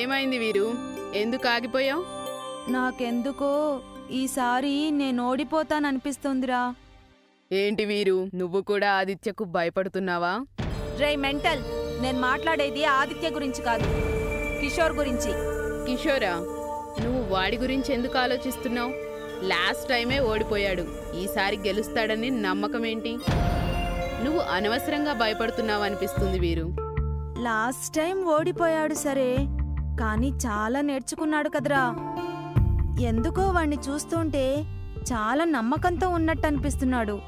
ఏమైంది 0.00 0.38
వీరు? 0.38 0.66
ఎందుకు 1.14 1.48
ఆగిపోయావు? 1.48 2.04
నాకెందుకో 2.70 3.52
ఈసారి 4.10 4.90
నేను 4.90 5.20
ఓడిపోతాననిపిస్తుందిరా. 5.30 6.62
ఏంటి 7.50 7.84
వీరు? 7.84 8.18
నువ్వు 8.34 8.60
కూడా 8.60 8.92
ఆదిత్యకు 8.92 9.44
భయపడుతున్నావా? 9.56 10.32
రే 10.98 11.16
మెంటల్ 11.16 11.62
నేను 12.02 12.18
మాట్లాడేది 12.20 12.84
ఆదిత్య 12.84 13.28
గురించి 13.30 13.62
కాదు. 13.62 13.88
కిషోర్ 14.60 14.92
గురించి. 14.92 15.32
కిషోరా 15.86 16.34
నువ్వు 17.02 17.34
వాడి 17.34 17.56
గురించి 17.58 17.90
ఎందుకు 17.94 18.18
ఆలోచిస్తున్నావు? 18.18 18.92
లాస్ట్ 19.48 19.88
టైమే 19.88 20.18
ఓడిపోయాడు. 20.30 20.84
ఈసారి 21.22 21.56
గెలుస్తాడని 21.56 22.30
నమ్మకం 22.40 22.86
ఏంటి? 22.86 23.12
నువ్వు 24.24 24.40
అనవసరంగా 24.56 25.12
భయపడుతున్నావు 25.12 25.82
అనిపిస్తుంది 25.82 26.38
వీరు. 26.38 26.66
లాస్ట్ 27.42 27.88
టైం 27.94 28.16
ఓడిపోయాడు 28.34 28.94
సరే 28.94 29.30
కానీ 30.00 30.28
చాలా 30.46 30.80
నేర్చుకున్నాడు 30.80 31.48
కదరా. 31.48 31.84
ఎందుకో 33.00 33.42
వాణ్ణి 33.42 33.76
చూస్తుంటే 33.88 34.44
చాలా 35.12 35.44
నమ్మకంతో 35.44 36.08
ఉన్నట్టు 36.08 36.46
అనిపిస్తున్నాడు 36.46 37.18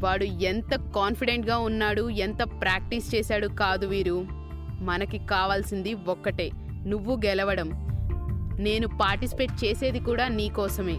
వాడు 0.00 0.24
ఎంత 0.24 0.74
కాన్ఫిడెంట్గా 0.96 1.58
ఉన్నాడు 1.58 2.10
ఎంత 2.10 2.42
ప్రాక్టీస్ 2.42 3.14
చేశాడు 3.14 3.46
కాదు 3.46 3.86
వీరు. 3.86 4.26
మనకి 4.80 5.18
కావాల్సింది 5.18 5.94
ఒక్కటే 5.94 6.50
నువ్వు 6.86 7.16
గెలవడం. 7.16 7.70
నేను 8.60 8.88
పార్టిసిపేట్ 8.88 9.64
చేసేది 9.64 10.00
కూడా 10.00 10.28
నీకోసమే 10.28 10.96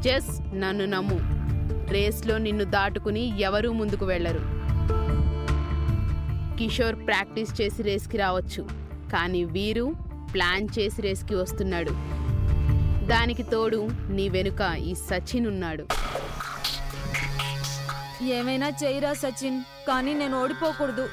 జస్ట్ 0.00 0.56
నన్ను 0.60 0.84
నమ్ము. 0.84 1.18
రేస్లో 1.92 2.38
నిన్ను 2.38 2.64
దాటుకుని 2.64 3.40
ఎవరూ 3.40 3.72
ముందుకు 3.72 4.04
వెళ్ళరు. 4.04 4.58
కిషోర్ 6.58 6.96
ప్రాక్టీస్ 7.06 7.60
చేసి 7.60 7.82
రేస్కి 7.82 8.16
రావచ్చు. 8.16 8.68
కానీ 9.12 9.44
వీరు 9.44 9.94
ప్లాన్ 10.34 10.68
చేసి 10.78 11.02
రేస్కి 11.02 11.34
వస్తున్నాడు. 11.34 11.90
దానికి 13.06 13.42
తోడు 13.42 13.88
నీ 14.08 14.28
వెనుక 14.28 14.60
ఈ 14.78 14.94
సచిన్ 14.94 15.46
ఉన్నాడు. 15.46 15.86
ఏమైనా 18.22 18.68
చెయ్యరా 18.68 19.12
సచిన్? 19.12 19.62
కానీ 19.88 20.14
నేను 20.14 20.42
ఓడిపోకూడదు. 20.42 21.08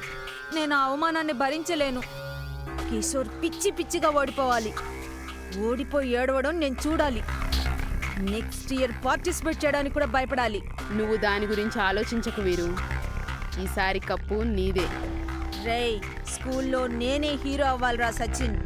నేను 0.54 0.76
ఆ 0.76 0.84
అవమానాన్ని 0.84 1.32
భరించలేను. 1.32 2.02
కిషోర్ 2.90 3.28
పిచ్చి 3.28 3.70
పిచ్చిగా 3.70 4.08
ఓడిపోవాలి. 4.08 4.72
ఓడిపోయి 5.60 6.10
ఏడవడం 6.10 6.60
నేను 6.60 6.76
చూడాలి. 6.86 7.22
నెక్స్ట్ 8.18 8.72
ఇయర్ 8.72 8.92
పార్టిసిపేట్ 9.04 9.64
చేయడానికి 9.64 9.94
కూడా 9.94 10.06
భయపడాలి. 10.06 10.62
నువ్వు 10.92 11.16
దాని 11.16 11.46
గురించి 11.46 11.80
ఆలోచించకు 11.80 12.42
వీరు. 12.42 12.76
ఈసారి 13.62 13.98
కప్పు 13.98 14.34
నీదే. 14.34 14.86
రేయ్ 15.64 16.00
స్కూల్లో 16.30 16.86
నేనే 16.86 17.38
హీరో 17.44 17.64
అవ్వాలిరా 17.64 18.10
సచిన్. 18.10 18.56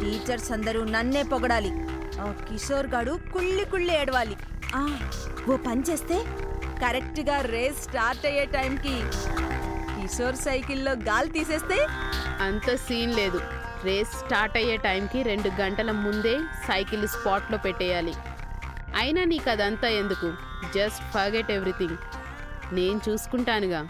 టీచర్స్ 0.00 0.52
అందరూ 0.52 0.84
నన్నే 0.84 1.22
పొగడాలి. 1.22 1.70
ఆ 2.20 2.32
కిషోర్ 2.50 2.86
గాడు 2.86 3.18
కుళ్ళి 3.34 3.64
కుళ్ళి 3.64 4.00
ఏడవాలి. 4.00 4.36
ఆ, 4.74 4.98
ఓ 5.50 5.56
పని 5.56 5.82
చేస్తే 5.90 6.24
కరెక్ట్గా 6.66 7.40
రేస్ 7.40 7.82
స్టార్ట్ 7.82 8.26
అయ్యే 8.26 8.44
టైంకి 8.44 9.02
కిషోర్ 10.00 10.36
సైకిల్లో 10.36 10.92
గాలి 10.92 11.28
తీసేస్తే 11.28 11.86
అంత 12.40 12.74
సీన్ 12.74 13.14
లేదు. 13.14 13.40
రేస్ 13.84 14.26
స్టార్ట్ 14.26 14.56
అయ్యే 14.56 14.76
టైంకి 14.76 15.22
రెండు 15.22 15.60
గంటల 15.60 15.90
ముందే 15.90 16.38
సైకిల్ 16.38 17.08
స్పాట్లో 17.08 17.58
పెట్టేయాలి. 17.58 18.14
అయినా 18.96 19.24
నీకు 19.24 19.50
అదంతా 19.50 19.88
ఎందుకు? 19.88 20.32
Just 20.74 21.02
forget 21.12 21.50
everything. 21.50 21.96
నేను 22.72 23.00
చూసుకుంటానుగా. 23.08 23.88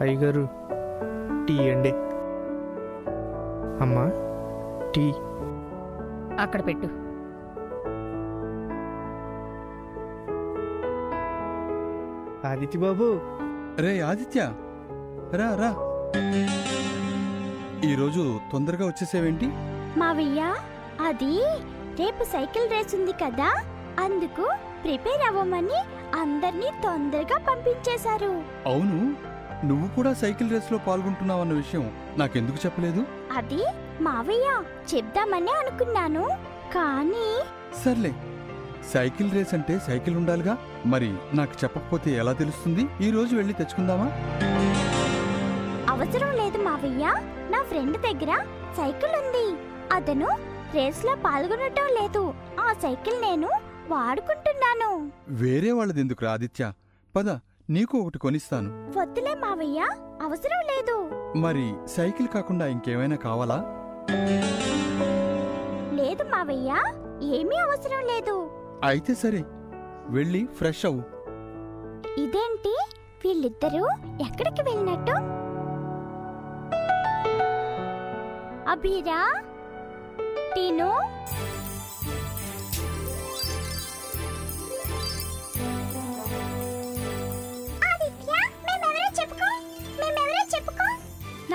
అయ్యగారు 0.00 0.48
టీ 1.46 1.70
అండి 1.70 1.92
అమ్మా 3.82 4.04
టీ. 4.94 5.10
అక్కడ 6.42 6.66
పెట్టు. 6.66 6.88
ఆదిత్య 12.46 12.78
బాబు 12.78 13.06
రే 13.82 14.00
ఆదిత్య. 14.00 14.40
రా 15.34 15.48
రా. 15.54 15.70
ఈరోజు 17.84 18.40
తొందరగా 18.52 18.86
వచ్చేసేవేంటి? 18.86 19.48
మావయ్య 19.98 20.54
అది 21.00 21.34
రేపు 22.02 22.24
సైకిల్ 22.24 22.70
రేస్ 22.70 22.94
ఉంది 22.94 23.12
కదా 23.12 23.50
అందుకు 24.00 24.44
ప్రిపేర్ 24.84 25.22
అవ్వమని 25.28 25.78
అందర్నీ 26.20 26.70
తొందరగా 26.84 27.38
పంపించేశారు. 27.48 28.32
అవును. 28.66 29.25
నువ్వు 29.64 29.88
కూడా 29.88 30.14
సైకిల్ 30.14 30.50
రేస్లో 30.50 30.78
పాల్గొంటున్నావన్న 30.78 31.52
విషయం 31.52 31.92
నాకెందుకు 32.16 32.56
చెప్పలేదు? 32.66 33.06
అది 33.36 33.64
మావయ్య 34.00 34.62
చెప్దామని 34.94 35.50
అనుకున్నాను 35.50 36.28
కానీ 36.74 37.40
సర్లే. 37.84 38.14
సైకిల్ 38.92 39.32
రేస్ 39.32 39.54
అంటే 39.54 39.78
సైకిల్ 39.78 40.16
ఉండాలిగా? 40.16 40.58
మరి 40.86 41.14
నాకు 41.34 41.52
చెప్పకపోతే 41.64 42.10
ఎలా 42.10 42.32
తెలుస్తుంది? 42.32 42.88
ఈ 43.00 43.10
రోజు 43.10 43.36
వెళ్ళి 43.36 43.54
తెచ్చుకుందామా? 43.54 44.06
అవసరం 45.88 46.36
లేదు 46.36 46.58
మావయ్య. 46.58 47.14
నా 47.50 47.62
ఫ్రెండ్ 47.62 47.98
దగ్గర 48.02 48.44
సైకిల్ 48.76 49.10
ఉంది. 49.10 49.58
అతను 49.92 50.28
రేస్లో 50.74 51.14
పాల్గొనటం 51.14 52.02
లేదు. 52.02 52.34
ఆ 52.60 52.72
సైకిల్ 52.72 53.22
నేను 53.22 53.48
వాడుకుంటున్నాను. 53.88 55.12
వేరే 55.28 55.72
వాళ్ళది 55.72 56.00
ఎందుకురా 56.00 56.32
ఆదిత్య? 56.32 56.72
పద. 57.16 57.38
నీకు 57.70 57.98
ఒకటి 57.98 58.18
కొనిస్తాను. 58.18 58.70
వద్దులే 58.98 59.34
మావయ్య 59.34 59.80
అవసరం 60.22 60.60
లేదు. 60.72 60.96
మరి 61.38 61.74
సైకిల్ 61.86 62.28
కాకుండా 62.28 62.66
ఇంకేమైనా 62.66 63.16
కావాలా? 63.16 63.58
లేదు 65.92 66.22
మావయ్య 66.22 66.70
ఏమీ 67.36 67.56
అవసరం 67.56 68.02
లేదు. 68.06 68.36
అయితే 68.84 69.14
సరే 69.14 69.42
వెళ్ళి 70.08 70.48
ఫ్రెష్ 70.58 70.86
అవ్వు. 70.86 71.02
ఇదేంటి? 72.20 72.74
వీళ్ళిద్దరూ 73.24 73.84
ఎక్కడికి 74.26 74.62
వెళ్ళినట్టు? 74.62 75.16
అభిరా 78.70 79.20
టీను? 80.56 80.90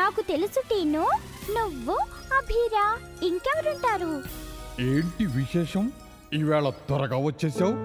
నాకు 0.01 0.22
తెలుసు 0.22 0.59
టీను. 0.69 1.06
నువ్వు 1.56 1.95
అభిరా 2.38 2.85
ఇంకెవరుంటారు? 3.28 4.13
ఏంటి 4.81 5.25
విశేషం? 5.38 5.85
ఈవేళ 6.34 6.69
త్వరగా 6.69 7.17
వచ్చేసావు? 7.17 7.75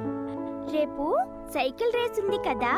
రేపు 0.76 1.04
సైకిల్ 1.54 1.92
రేస్ 1.92 2.18
ఉంది 2.20 2.38
కదా 2.48 2.72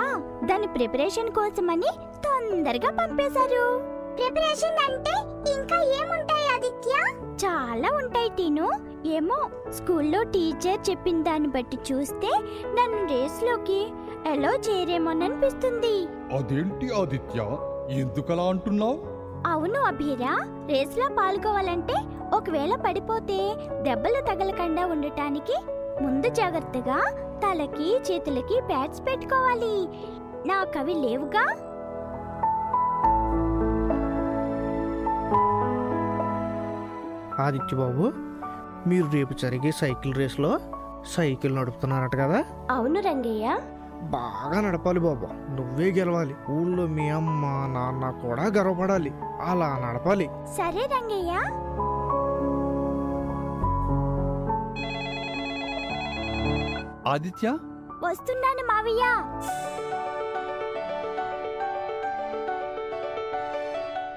దాని 0.44 0.66
ప్రిపరేషన్ 0.66 1.30
కోసమని 1.30 1.90
తొందరగా 2.24 2.90
పంపేశారు. 3.00 3.66
ప్రిపరేషన్ 4.16 4.78
అంటే 4.86 5.14
ఇంకా 5.52 5.78
ఏముంటాయి 6.00 6.48
ఆదిత్య? 6.54 6.94
చాలా 7.44 7.90
ఉంటాయి 8.02 8.28
టీను. 8.28 8.68
ఏమో 9.06 9.38
స్కూల్లో 9.70 10.22
టీచర్ 10.22 10.80
చెప్పిన 10.90 11.22
దాన్ని 11.22 11.48
బట్టి 11.48 11.78
చూస్తే 11.90 12.32
నన్ను 12.78 13.02
రేస్లోకి 13.12 13.80
ఎలా 14.32 14.54
చేరేమోననిపిస్తుంది 14.68 15.96
అదేంటి 16.36 16.88
ఆదిత్య? 17.02 17.40
ఎందుకలా 18.00 18.42
అంటున్నావు? 18.42 18.96
అవును 19.46 19.80
అభిరా 19.80 20.46
రేస్లో 20.66 21.08
పాల్గొవాలంటే 21.08 21.94
ఒకవేళ 22.36 22.76
పడిపోతే 22.76 23.56
దెబ్బలు 23.82 24.20
తగలకుండా 24.26 24.86
ఉండటానికి 24.86 25.56
ముందు 26.02 26.28
జాగ్రత్తగా 26.28 26.98
తలకి 27.38 28.00
చేతులకి 28.12 28.60
ప్యాడ్స్ 28.68 29.00
పెట్టుకోవాలి. 29.00 29.88
నాకవి 30.48 30.94
లేవుగా? 30.94 31.44
ఆదిత్య 37.40 37.76
బాబు 37.76 38.12
మీరు 38.88 39.06
రేపు 39.06 39.34
జరిగే 39.34 39.72
సైకిల్ 39.72 40.14
రేస్లో 40.14 40.60
సైకిల్ 41.06 41.56
నడుపుతున్నారట 41.56 42.16
కదా? 42.16 42.44
అవును 42.70 43.00
రంగయ్య. 43.00 43.58
బాగా 44.02 44.60
నడపాలి 44.60 45.00
బాబు. 45.00 45.26
నువ్వే 45.26 45.90
గెలవాలి. 45.90 46.34
ఊళ్ళో 46.50 46.86
మీ 46.86 47.08
అమ్మ 47.08 47.46
నాన్న 47.46 48.10
కూడా 48.10 48.42
గర్వపడాలి. 48.42 49.12
అలా 49.40 49.78
నడపాలి. 49.78 50.30
సరే 50.56 50.86
రంగయ్య. 50.86 51.32
ఆదిత్య? 57.10 57.58
వస్తున్నాను 58.02 58.66
మావయ్య. 58.66 59.04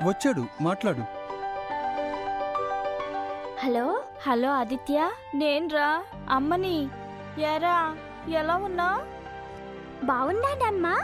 వచ్చాడు 0.08 0.46
మాట్లాడు. 0.62 1.02
Hello 3.66 4.04
hello 4.28 4.50
Aditya. 4.50 5.12
నేన్రా 5.36 6.04
అమ్మని. 6.30 6.90
ఎరా 7.40 7.96
ఎలా 8.30 8.56
ఉన్నా? 8.56 9.02
బాగున్నానమ్మా. 10.04 10.96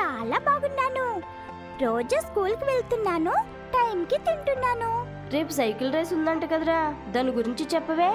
చాలా 0.00 0.38
బాగున్నాను. 0.38 1.41
రోజు 1.80 2.20
స్కూల్కి 2.20 2.64
వెళ్తున్నాను 2.64 3.32
టైంకి 3.74 4.18
తింటున్నాను. 4.18 5.06
రేపు 5.30 5.52
సైకిల్ 5.52 5.92
రేస్ 5.92 6.12
ఉందంట 6.12 6.44
కదరా 6.44 6.94
దాని 7.08 7.30
గురించి 7.30 7.66
చెప్పవే? 7.74 8.10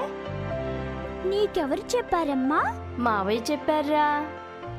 నీకెవరు 1.29 1.97
చెప్పారమ్మా? 1.97 2.61
మావయ్య 2.97 3.51
చెప్పారా? 3.51 4.27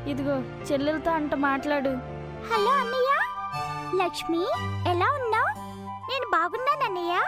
ఇదిగో 0.06 0.40
చెల్లెలతో 0.40 1.10
అంట 1.10 1.34
మాట్లాడు. 1.34 1.88
హలో 2.52 2.70
అన్నయ్య 2.70 3.10
లక్ష్మి 4.04 4.42
ఎలా 4.90 5.06
ఉన్నావు? 5.14 5.58
నేను 6.10 6.26
బాగున్నాను 6.32 6.84
అన్నయ్య. 6.84 7.22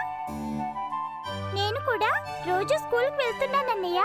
నేను 1.55 1.81
కూడా 1.87 2.25
రోజు 2.49 2.77
స్కూల్కి 2.77 3.17
వెళ్తున్నాను 3.17 3.71
అన్నయ్య. 3.71 4.03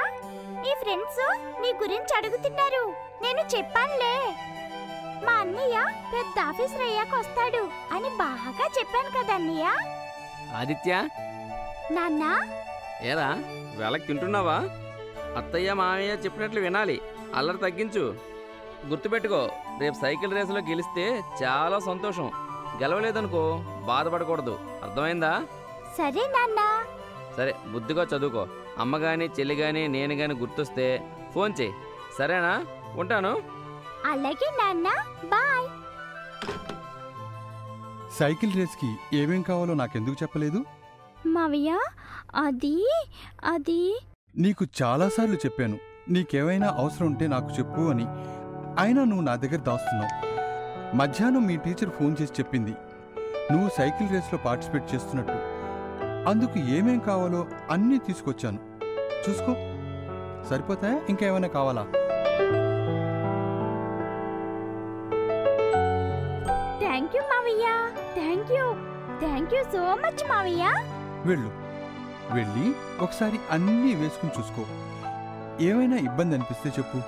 నీ 0.62 0.76
ఫ్రెండ్స్ 0.82 1.38
నీ 1.62 1.74
గురించి 1.74 2.18
అడుగుతున్నారు. 2.18 2.94
నేను 3.22 3.58
చెప్పానులే. 3.58 4.36
మా 5.26 5.34
అన్నయ్య 5.34 5.86
పెద్ద 6.14 6.40
ఆఫీసర్ 6.40 6.82
అయ్యాక 6.82 7.16
వస్తాడు 7.16 7.70
అని 7.94 8.10
బాగా 8.10 8.66
చెప్పాను 8.80 9.10
కదా 9.10 9.36
అన్నయ్య. 9.36 9.72
ఆదిత్య. 10.56 11.08
నాన్న. 11.92 12.48
ఏరా 13.02 13.30
వేళకి 13.78 14.08
తింటున్నావా? 14.08 14.58
అత్తయ్య 15.38 15.74
మామయ్య 15.74 16.12
చెప్పినట్లు 16.12 16.60
వినాలి. 16.60 17.02
అల్లరి 17.36 17.58
తగ్గించు. 17.58 18.16
గుర్తుపెట్టుకో 18.88 19.50
రేపు 19.80 19.96
సైకిల్ 20.02 20.34
రేసులో 20.34 20.62
గెలిస్తే 20.62 21.22
చాలా 21.44 21.80
సంతోషం. 21.80 22.32
గెలవలేదనుకో 22.82 23.64
బాధపడకూడదు. 23.86 24.60
అర్థమైందా? 24.84 25.44
సరే 25.98 26.22
నాన్న. 26.28 26.86
సరే 27.38 27.56
బుద్ధిగా 27.68 28.04
చదువుకో. 28.04 28.48
అమ్మ 28.80 28.98
కానీ 28.98 29.26
చెల్లి 29.26 29.56
కానీ 29.56 29.88
నేను 29.88 30.16
కానీ 30.16 30.34
గుర్తొస్తే 30.34 31.04
ఫోన్ 31.34 31.54
చేయి. 31.62 31.74
సరేనా? 32.18 32.66
ఉంటాను. 32.96 33.42
అలాగే 34.06 34.52
నాన్న 34.58 34.88
బాయ్. 35.30 35.68
సైకిల్ 38.20 38.54
రేస్కి 38.54 39.18
ఏమేం 39.18 39.42
కావాలో 39.42 39.74
నాకెందుకు 39.74 40.16
చెప్పలేదు? 40.24 40.66
మావయ్య 41.26 41.80
అది 42.36 42.90
అది. 43.44 44.00
నీకు 44.38 44.66
చాలాసార్లు 44.84 45.36
చెప్పాను 45.36 45.78
నీకేమైనా 46.10 46.76
అవసరం 46.78 47.08
ఉంటే 47.08 47.28
నాకు 47.28 47.50
చెప్పు 47.50 47.82
అని. 47.82 48.06
అయినా 48.84 49.04
నువ్వు 49.04 49.26
నా 49.26 49.36
దగ్గర 49.36 49.56
దాస్తున్నావు. 49.56 50.26
మధ్యాహ్నం 50.96 51.48
మీ 51.48 51.58
టీచర్ 51.58 51.90
ఫోన్ 51.90 52.16
చేసి 52.22 52.34
చెప్పింది 52.34 52.74
నువ్వు 53.52 53.70
సైకిల్ 53.78 54.10
రేస్లో 54.10 54.40
పార్టిసిపేట్ 54.46 54.96
చేస్తున్నట్టు. 54.96 55.40
అందుకు 56.30 56.60
ఏమేం 56.60 57.00
కావాలో 57.00 57.48
అన్నీ 57.72 57.98
తీసుకొచ్చాను. 57.98 58.60
చూసుకో. 59.30 59.56
సరిపోతాయా? 60.50 61.02
ఇంకా 61.10 61.26
ఏమైనా 61.26 61.48
కావాలా? 61.48 61.88
సో 69.76 69.96
మచ్ 69.96 70.30
మావయ్య. 70.30 70.64
వెళ్ళు. 71.26 71.52
వెళ్ళి 72.34 72.74
ఒకసారి 73.00 73.40
అన్నీ 73.52 73.96
వేసుకుని 73.96 74.32
చూసుకో. 74.40 74.66
ఏమైనా 75.62 75.98
ఇబ్బంది 75.98 76.36
అనిపిస్తే 76.36 76.70
చెప్పు. 76.70 77.02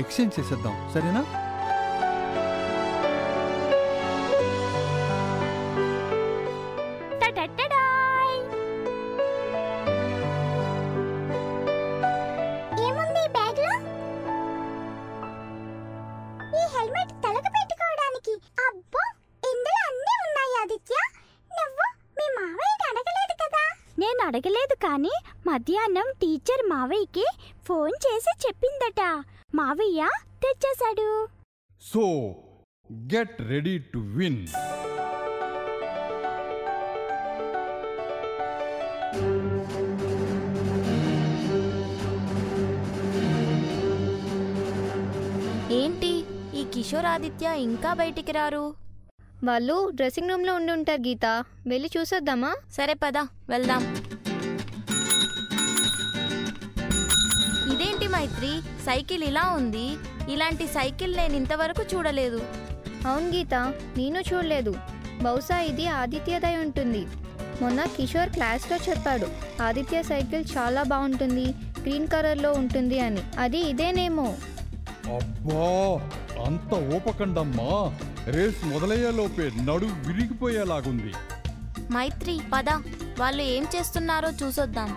ఎక్స్చేంజ్ 0.00 0.40
చేసేద్దాం 0.40 0.90
సరేనా. 0.94 1.24
ఏముంది 12.88 13.24
ఈ 13.24 13.28
బ్యాగ్లో? 13.28 13.74
ఈ 16.58 16.62
హెల్మెట్ 16.76 17.21
అడగలేదు 24.32 24.74
కానీ 24.74 25.14
మధ్యాహ్నం 25.46 26.06
టీచర్ 26.20 26.62
మావయ్యకి 26.68 27.24
ఫోన్ 27.66 27.92
చేసి 28.04 28.32
చెప్పిందట. 28.44 29.00
మావయ్య 29.54 30.08
తెచ్చేశాడు. 30.42 31.08
So 31.82 32.04
get 32.92 33.36
ready 33.42 33.78
to 33.78 33.98
win. 33.98 34.46
ఏంటి 45.72 46.12
ఈ 46.54 46.64
కిషోర్ 46.74 47.06
ఆదిత్య 47.06 47.46
ఇంకా 47.60 47.92
బయటికి 47.92 48.32
రారు? 48.32 48.64
వాళ్ళు 49.44 49.90
డ్రెస్సింగ్ 49.94 50.30
రూమ్లో 50.30 50.54
ఉండి 50.54 50.72
ఉంటారు 50.72 51.00
గీత. 51.08 51.26
వెళ్ళి 51.66 51.90
చూసొద్దామా? 51.98 52.56
సరే 52.72 52.94
పద. 52.94 53.18
వెళ్దాం. 53.48 53.82
ఇదేంటి 57.72 58.08
మైత్రి? 58.08 58.60
సైకిల్ 58.86 59.22
ఇలా 59.22 59.42
ఉంది. 59.42 59.96
ఇలాంటి 60.32 60.66
సైకిల్ 60.66 61.16
నేను 61.16 61.36
ఇంతవరకు 61.36 61.96
చూడలేదు. 61.96 62.40
అవును 63.06 63.28
గీత 63.36 63.54
నేను 63.96 64.18
చూడలేదు. 64.20 64.74
బహుశా 65.22 65.60
ఇది 65.60 65.86
ఆదిత్యదై 65.86 66.56
ఉంటుంది. 66.56 67.06
మొన్న 67.62 67.84
కిషోర్ 67.96 68.30
క్లాస్లో 68.30 68.76
చెప్పాడు 68.76 69.26
ఆదిత్య 69.62 70.02
సైకిల్ 70.02 70.44
చాలా 70.58 70.82
బాగుంటుంది 70.82 71.44
గ్రీన్ 71.80 72.08
కలర్లో 72.08 72.52
ఉంటుంది 72.52 72.98
అని. 72.98 73.22
అది 73.38 73.58
ఇదేనేమో. 73.58 74.36
అబ్బా! 75.16 75.66
అంత 76.44 76.74
ఓపకండమ్మా. 76.74 77.98
రేస్ 78.26 78.64
మొదలయ్యేలోపే 78.64 79.50
నడు 79.62 79.86
విరిగిపోయేలాగుంది. 80.06 81.14
మైత్రి 81.92 82.40
పద. 82.54 82.64
వాళ్ళు 83.18 83.42
ఏం 83.42 83.66
చేస్తున్నారో 83.76 84.28
చూసొద్దాం. 84.30 84.96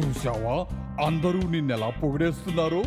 చూసావా 0.00 0.56
అందరూ 1.06 1.40
నిన్నెలా 1.40 1.90
పొగిడేస్తున్నారు? 1.90 2.82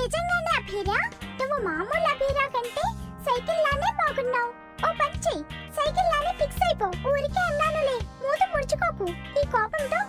నిజంగానే 0.00 0.52
అభిరా? 0.56 1.10
నువ్వు 1.40 1.64
మామూలు 1.64 2.08
అభిరా 2.08 2.46
కంటే 2.46 2.82
సైకిల్ 3.24 3.58
లానే 3.58 3.92
బాగున్నావు. 3.92 4.50
ఓ 4.88 4.92
పని 4.92 5.18
చెయ్యి 5.18 5.44
సైకిల్ 5.72 6.06
లానే 6.12 6.32
ఫిక్స్ 6.38 6.62
అయిపో. 6.62 6.86
ఊరికే 6.86 7.40
అన్నానులే. 7.40 7.98
మూత 8.02 8.48
ముడుచుకోకు. 8.54 9.04
ఈ 9.42 9.46
కోపంతో 9.46 10.00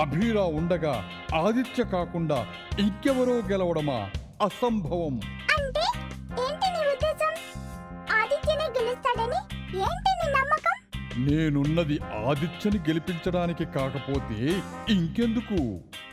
అభిరా 0.00 0.42
ఉండగా 0.42 0.94
ఆదిత్య 1.34 1.84
కాకుండా 1.84 2.46
ఇంకెవరో 2.78 3.36
గెలవడమా 3.50 4.10
అసంభవం. 4.42 5.20
నేనున్నది 11.18 11.96
ఆదిత్యని 12.28 12.78
గెలిపించడానికి 12.78 13.64
కాకపోతే 13.64 14.38
ఇంకెందుకు? 14.88 15.58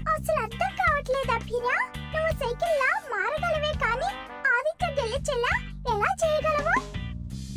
అసలు 0.09 0.39
అర్థం 0.41 0.71
కావట్లేదు 0.79 1.31
అభిరా. 1.31 1.75
నువ్వు 2.13 2.31
సైకిల్ 2.43 2.75
లా 2.81 2.91
మారగలవే 3.11 3.71
కానీ 3.85 4.09
ఆదిత్య 4.53 4.87
గెలిచేలా 5.01 5.53
ఎలా 5.93 6.11
చేయగలవు? 6.23 6.75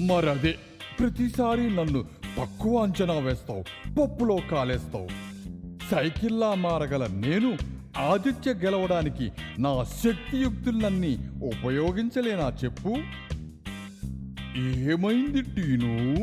మరదే 0.03 0.53
ప్రతిసారి 1.01 1.77
నన్ను 1.77 2.03
తక్కువ 2.39 2.83
అంచనా 2.83 3.15
వేస్తావు 3.15 3.63
పప్పులో 4.01 4.39
కాలేస్తావు. 4.51 5.09
సైకిల్లా 5.91 6.55
మారగల 6.55 7.07
నేను 7.07 7.57
ఆదిత్య 7.99 8.55
గెలవడానికి 8.55 9.31
నా 9.59 9.85
శక్తియుక్తులన్నీ 9.85 11.19
ఉపయోగించలేనా 11.43 12.53
చెప్పు? 12.65 12.97
ఏమైంది 14.91 15.43
టీను? 15.43 16.19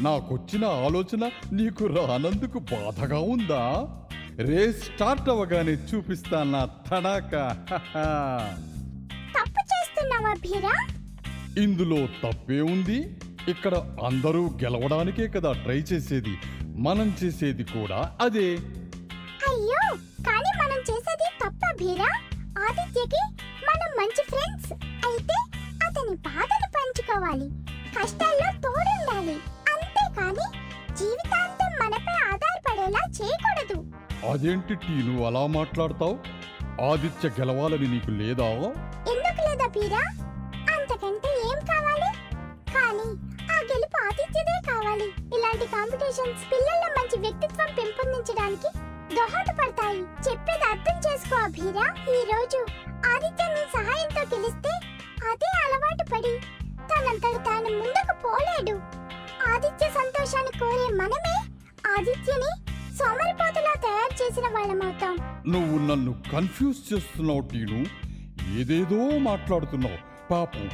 నాకొచ్చిన 0.00 0.64
ఆలోచన 0.64 1.30
నీకు 1.52 1.86
రానందుకు 1.86 2.58
బాధగా 2.58 3.18
ఉందా? 3.18 3.88
రేస్ 4.36 4.84
స్టార్ట్ 4.84 5.28
అవ్వగానే 5.28 5.72
చూపిస్తా 5.72 6.42
నా 6.42 6.64
తడాక. 6.64 7.30
తప్పు 9.36 9.60
చేస్తున్నావా 9.60 10.34
భీరా? 10.34 10.86
ఇందులో 11.62 12.08
తప్పే 12.22 12.60
ఉంది. 12.60 13.16
ఇక్కడ 13.48 13.74
అందరూ 14.04 14.50
గెలవడానికే 14.62 15.28
కదా 15.28 15.52
ట్రై 15.52 15.76
చేసేది. 15.76 16.36
మనం 16.78 17.14
చేసేది 17.24 17.64
కూడా 17.64 18.16
అదే. 18.20 18.58
కానీ 19.96 20.50
మనం 20.62 20.78
చేసేది 20.80 21.28
తప్ప 21.44 21.72
భీరా. 21.80 22.10
ఆదిత్యకి 22.66 23.22
మనం 23.68 23.90
మంచి 23.98 24.22
ఫ్రెండ్స్ 24.30 24.72
అయితే 25.06 25.36
అతని 25.86 26.14
బాధను 26.16 26.68
పంచుకోవాలి. 26.76 27.48
కష్టాల్లో 27.98 28.48
తోడుండాలి. 28.60 29.36
అంతేకాని 29.74 30.46
జీవితాంతం 30.96 31.70
మనపై 31.82 32.16
ఆధారపడేలా 32.32 33.02
చేయకూడదు. 33.20 33.78
అదేంటి 34.30 34.74
టీను 34.74 35.26
అలా 35.26 35.46
మాట్లాడతావు? 35.46 36.18
ఆదిత్య 36.90 37.28
గెలవాలని 37.28 37.88
నీకు 37.88 38.10
లేదా? 38.10 38.48
ఎందుకు 39.12 39.40
లేదా 39.48 39.66
భీరా? 39.66 40.04
అంతకంటే 40.74 41.28
ఏం 41.50 41.58
కావాలి? 41.64 42.10
కానీ 42.74 43.08
ఆ 43.54 43.58
గెలుపు 43.70 43.98
ఆదిత్యదే 44.04 44.56
కావాలి. 44.70 45.08
ఇలాంటి 45.38 45.66
కాంపిటీషన్స్ 45.66 46.44
పిల్లల్లో 46.52 46.88
మంచి 46.98 47.18
వ్యక్తిత్వం 47.20 47.70
పెంపొందించడానికి 47.78 48.70
దోహదపడతాయి 49.14 50.00
చెప్పేది 50.26 50.64
అర్థం 50.72 50.96
చేసుకో 51.06 51.36
అభిరా. 51.36 51.86
ఈ 52.14 52.18
రోజు 52.32 52.60
ఆదిత్య 53.12 53.44
నీ 53.54 53.62
సహాయంతో 53.76 54.22
గెలిస్తే 54.32 54.72
అదే 55.30 55.50
అలవాటు 55.64 56.04
పడి 56.12 56.32
తనంతట 56.90 57.36
తాను 57.46 57.68
ముందుకు 57.78 58.14
పోలేడు. 58.24 58.74
ఆదిత్య 59.52 59.88
సంతోషాన్ని 59.88 60.52
కోరే 60.58 60.88
మనమే 61.00 61.36
ఆదిత్యని 61.94 62.50
సోమరిపోతులా 62.98 63.74
తయారు 63.86 64.14
చేసిన 64.22 64.46
వాళ్ళమవుతాం 64.48 65.16
నువ్వు 65.48 65.78
నన్ను 65.88 66.14
కన్ఫ్యూజ్ 66.32 66.80
చేస్తున్నావు 66.92 67.40
టీను. 67.40 67.80
ఏదేదో 68.58 69.18
మాట్లాడుతున్నావు. 69.18 69.98
పాపం 70.30 70.66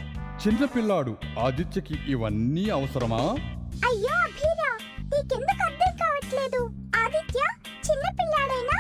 చిన్నపిల్లాడు 0.43 1.17
ఆదిత్యకి 1.41 1.97
ఇవన్నీ 2.09 2.69
అవసరమా? 2.69 3.23
అయ్యో 3.89 4.15
అభిరా. 4.27 4.71
నీకెందుకు 5.03 5.63
అర్థం 5.69 5.93
కావట్లేదు? 6.03 6.61
ఆదిత్య 6.97 7.41
சின்ன 7.93 8.07
பிள்ளாடைனா 8.19 8.79